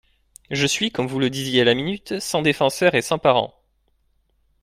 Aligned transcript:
Je 0.49 0.65
suis, 0.65 0.89
comme 0.91 1.05
vous 1.05 1.19
le 1.19 1.29
disiez 1.29 1.61
à 1.61 1.63
la 1.63 1.75
minute, 1.75 2.19
sans 2.19 2.41
défenseur 2.41 2.95
et 2.95 3.03
sans 3.03 3.19
parents. 3.19 3.53